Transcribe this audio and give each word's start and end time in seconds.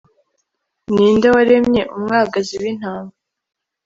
ni 0.93 1.05
nde 1.15 1.27
waremye 1.35 1.81
umwagazi 1.95 2.53
w'intama? 2.61 3.13